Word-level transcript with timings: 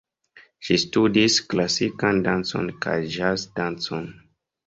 Ŝi 0.67 0.75
studis 0.83 1.35
klasikan 1.51 2.23
dancon 2.29 2.71
kaj 2.87 2.97
jazz-dancon. 3.17 4.09